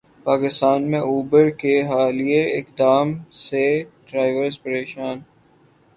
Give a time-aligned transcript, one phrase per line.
[0.25, 3.13] پاکستان میں اوبر کے حالیہ اقدام
[3.39, 3.63] سے
[4.07, 5.19] ڈرائیورز پریشان